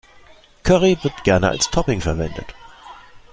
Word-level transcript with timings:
Curry 0.63 0.97
wird 1.03 1.23
gerne 1.23 1.49
als 1.49 1.69
Topping 1.69 2.01
verwendet. 2.01 2.55